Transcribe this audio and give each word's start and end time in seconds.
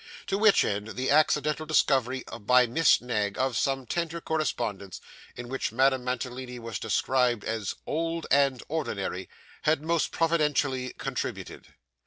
To 0.25 0.37
which 0.39 0.65
end, 0.65 0.95
the 0.95 1.11
accidental 1.11 1.67
discovery 1.67 2.23
by 2.39 2.65
Miss 2.65 3.01
Knag 3.01 3.37
of 3.37 3.55
some 3.55 3.85
tender 3.85 4.19
correspondence, 4.19 4.99
in 5.35 5.47
which 5.47 5.71
Madame 5.71 6.03
Mantalini 6.03 6.57
was 6.57 6.79
described 6.79 7.43
as 7.43 7.75
'old' 7.85 8.25
and 8.31 8.63
'ordinary,' 8.67 9.29
had 9.61 9.83
most 9.83 10.09
providentially 10.11 10.93
contributed. 10.93 11.75